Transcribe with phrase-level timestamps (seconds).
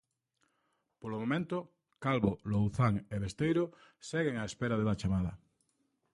[1.01, 1.57] Polo momento
[2.03, 3.63] Calvo, Louzán e Besteiro
[4.09, 5.31] seguen á espera da chamada.